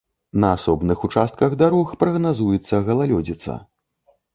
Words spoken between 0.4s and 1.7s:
На асобных участках